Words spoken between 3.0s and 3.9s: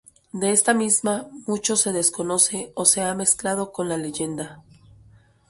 ha mezclado con